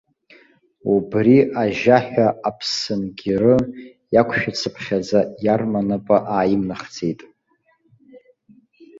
[0.93, 3.55] Убри ажьаҳәа аԥсынгьыры
[4.13, 7.19] иақәшәацыԥхьаӡа, иарма напы ааимнахӡеит.